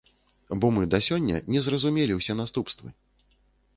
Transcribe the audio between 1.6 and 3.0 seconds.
зразумелі ўсе наступствы.